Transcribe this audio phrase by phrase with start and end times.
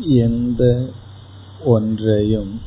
[0.00, 0.90] எந்த
[1.64, 2.60] ஒன்றையும்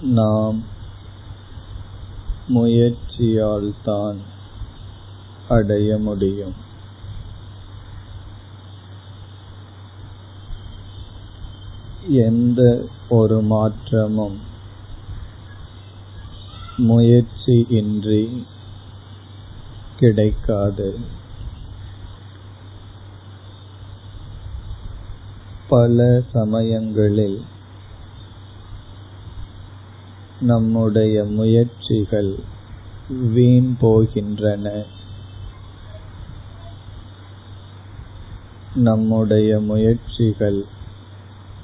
[0.00, 0.62] நாம்
[2.48, 4.16] முயற்சியால்தான்
[5.48, 6.54] அடைய முடியும்.
[12.08, 14.38] எந்த ஒரு மாற்றமும்
[16.78, 18.46] முயற்சியின்றி
[19.96, 21.18] கிடைக்காது.
[25.70, 27.42] பல சமயங்களில்
[30.40, 32.32] நம்முடைய முயற்சிகள்
[33.34, 34.84] வீண் போகின்றன.
[38.74, 40.64] நம்முடைய முயற்சிகள்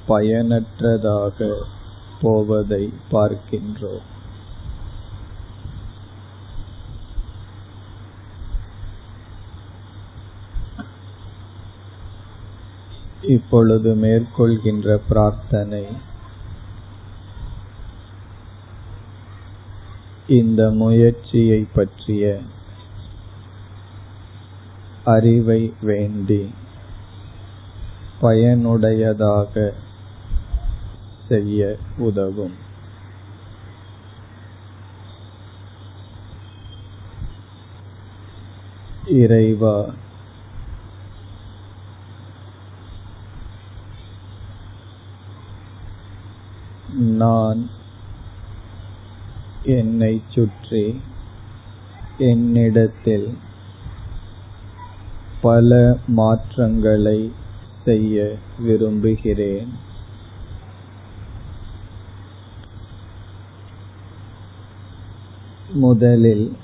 [0.07, 1.57] பயனற்றதாக
[2.21, 4.07] போவதை பார்க்கின்றோம்.
[13.21, 15.85] இப்பொழுது மேற்கொள்கின்ற பிரார்த்தனை.
[20.27, 22.39] இந்த முயற்சியை பற்றிய
[25.03, 26.53] அறிவை வேண்டி
[28.21, 29.73] பயனுடையதாக
[31.27, 32.65] செய்ய உதவும்.
[39.05, 39.93] இறைவா
[46.97, 47.69] நான்
[49.63, 51.01] என்னை சுற்றி
[52.17, 53.37] என்னிடத்தில்
[55.41, 57.31] பல மாற்றங்களை
[57.83, 59.69] செய்ய விரும்புகிறேன்.
[65.73, 66.57] முதலில்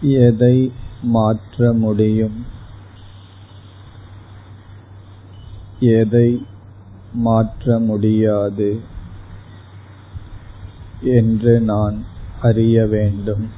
[0.00, 2.46] எதை மாற்ற முடியும்?
[5.80, 6.46] எதை
[7.12, 8.80] மாற்ற முடியாது
[11.00, 12.04] என்று நான்
[12.40, 13.50] அறிய வேண்டும்.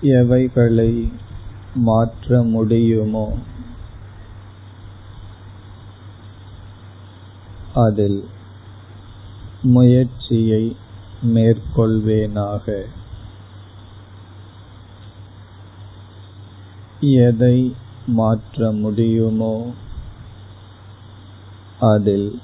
[0.00, 1.12] எவைகளை
[1.74, 3.38] மாற்ற முடியுமோ
[7.74, 8.28] அதில்
[9.62, 10.76] முயற்சியை
[11.24, 12.86] மேற்கொள்வேனாக.
[17.14, 17.74] எதை
[18.06, 19.74] மாற்ற முடியுமோ
[21.80, 22.40] அதில்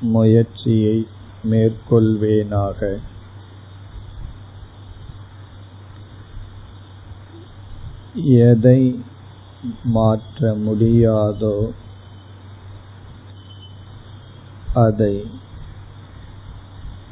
[0.00, 1.06] முயற்சியை
[1.44, 2.98] மேற்கொள்வேனாக.
[8.14, 9.04] எதை
[9.84, 11.72] மாற்ற முடியாதோ
[14.74, 15.26] அதை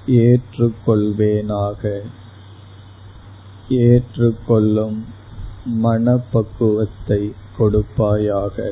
[0.07, 2.01] ஏற்றுக்கொள்வேனாக.
[3.69, 5.23] ஏற்றுக்கொள்ளும்
[5.65, 8.71] மனப்பக்குவத்தை கொடுப்பாயாக.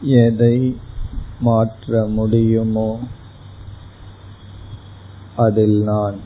[0.00, 0.76] எதை
[1.40, 3.00] மாற்ற முடியுமோ
[5.36, 6.16] அதில் நான்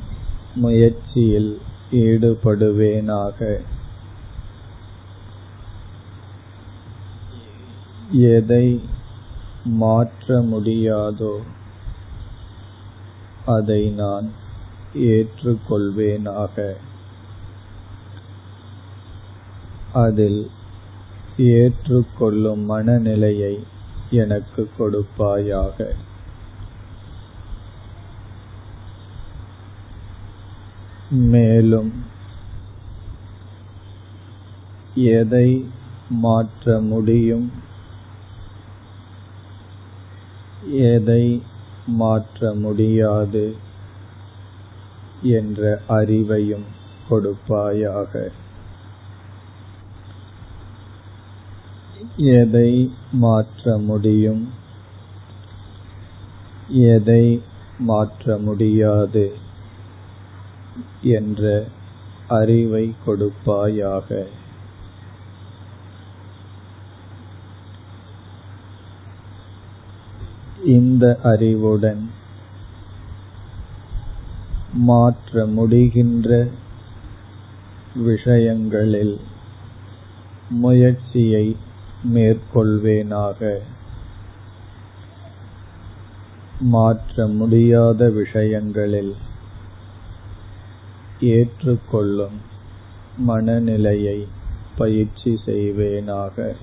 [0.55, 3.61] முயற்சியில் ஈடுபடுவேனாக.
[8.11, 8.81] எதை
[9.65, 11.41] மாற்ற முடியாதோ
[13.47, 14.45] அதை நான்
[14.97, 16.77] ஏற்றுக்கொள்வேனாக.
[19.93, 20.51] அதில்
[21.37, 23.65] ஏற்றுக்கொள்ளும் மனநிலையை
[24.11, 25.95] எனக்கு கொடுப்பாயாக.
[31.11, 31.93] மேலும்
[34.95, 35.67] எதை
[36.09, 37.53] மாற்ற முடியும்?
[40.71, 41.43] எதை
[41.87, 43.66] மாற்ற முடியாது?
[45.23, 46.65] என்ற அறிவையும்
[47.11, 48.29] கொடுப்பாயாக.
[52.17, 54.53] எதை மாற்ற முடியும்?
[56.69, 57.43] எதை
[57.79, 59.37] மாற்ற முடியாது?
[61.03, 61.67] என்ற
[62.29, 64.27] அறிவை கொடுப்பாயாக.
[70.65, 72.16] இந்த அறிவுடன்
[74.79, 76.49] மாற்ற முடிகின்ற
[77.95, 79.21] விஷயங்களில்
[80.51, 81.57] முயற்சியை
[82.15, 83.61] மேற்கொள்வேனாக.
[86.61, 89.17] மாற்ற முடியாத விஷயங்களில்
[91.21, 92.41] ஏற்றுக்கொள்ளும்
[93.17, 94.27] மனநிலையை
[94.77, 96.57] பயிற்சி செய்வேனாக.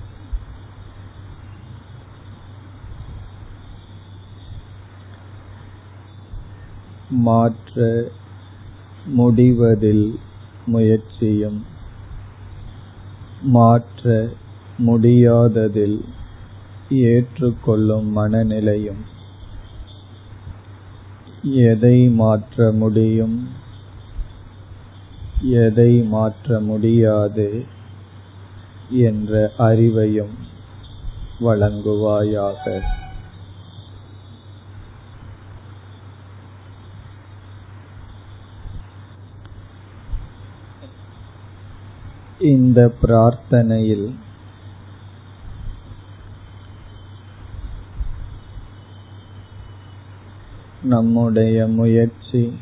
[7.10, 8.04] மாற்ற
[9.04, 10.18] முடிவதில்
[10.66, 11.64] முயற்சியும்.
[13.42, 14.28] மாற்ற
[14.78, 16.04] முடியாததில்
[16.90, 19.02] ஏற்றுக்கொள்ளும் மனநிலையும்.
[21.42, 23.48] எதை மாற்ற முடியும்?
[25.42, 27.64] எதை மாற்ற முடியாது?
[28.90, 30.34] என்ற அறிவையும்
[31.40, 32.82] வழங்குவாயாக.
[42.38, 44.14] இந்த பிரார்த்தனையில்
[50.82, 52.58] நம்முடைய முயற்சி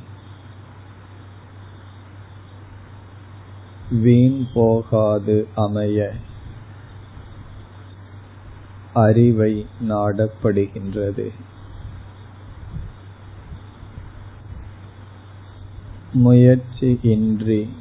[3.91, 6.13] வீண் போகாது அமைய
[8.93, 11.33] அறிவை நாடப்படுகின்றது.
[16.13, 17.75] முயற்சி இன்றி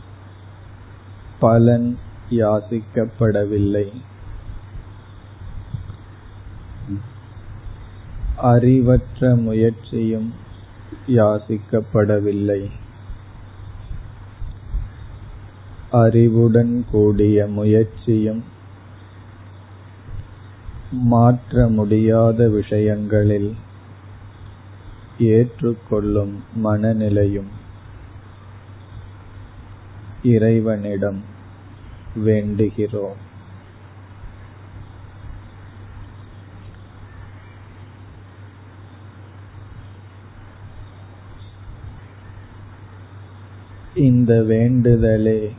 [1.42, 1.98] பலன்
[2.30, 3.88] யாசிக்கப்படவில்லை.
[8.52, 10.30] அறிவற்ற முயற்சியும்
[11.08, 12.62] யாசிக்கப்படவில்லை.
[15.92, 18.44] அறிவுடன் கூடிய முயற்சியும்
[20.92, 23.52] மாற்ற முடியாத விஷயங்களில்
[25.18, 26.34] ஏற்றுக்கொள்ளும்
[26.64, 27.52] மனநிலையும்
[30.24, 31.31] இறைவனிடம்
[32.16, 33.20] வேண்டுகிறோம்.
[43.96, 45.56] இந்த வேண்டுதலே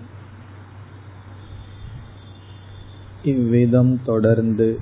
[3.23, 4.81] இவ்விதம் தொடர்ந்து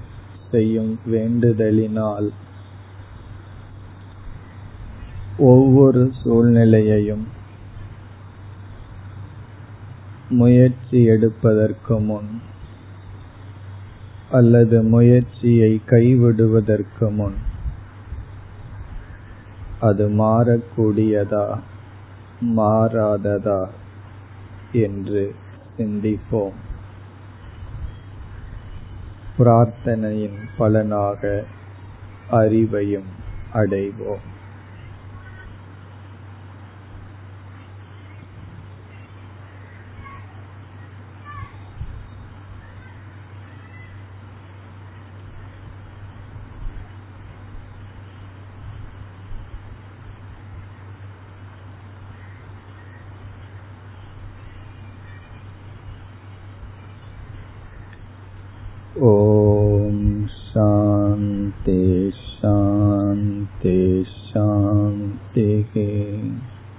[0.51, 2.29] செய்யும் வேண்டுதலினால்
[5.37, 7.39] ஒவ்வொரு சூழ்நிலையையும்
[10.31, 12.43] முயற்சி எடுப்பதற்கு முன்
[14.31, 17.39] அல்லது முயற்சியை கைவிடுவதற்கு முன்
[19.81, 21.59] அது மாறக்கூடியதா
[22.57, 23.69] மாறாததா
[24.73, 25.35] என்று
[25.79, 26.59] சிந்திப்போம்.
[29.39, 31.45] பிரார்த்தனையின் பலனாக
[32.31, 33.11] அறிவையும்
[33.53, 34.30] அடைவோம்.
[59.01, 59.50] 哦。